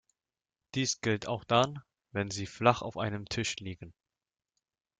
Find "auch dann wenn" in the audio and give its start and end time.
1.27-2.31